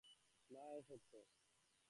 না, 0.51 0.63
এ 0.71 0.81
সত্য। 0.81 1.11